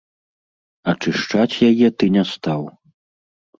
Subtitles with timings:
[0.93, 2.61] Ачышчаць яе ты не стаў.